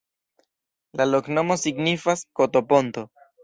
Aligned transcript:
La 1.01 1.07
loknomo 1.11 1.59
signifas: 1.67 2.27
koto-ponto. 2.41 3.09